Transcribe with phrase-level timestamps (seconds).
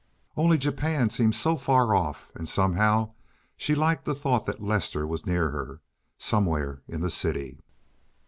[0.35, 3.11] Only Japan seemed so far off, and somehow
[3.55, 7.59] she had liked the thought that Lester was near her—somewhere in the city.